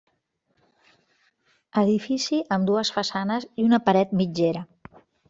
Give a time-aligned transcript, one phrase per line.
[1.81, 4.65] Edifici amb dues façanes i una paret mitgera.